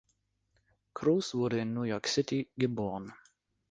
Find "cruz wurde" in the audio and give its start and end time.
0.95-1.59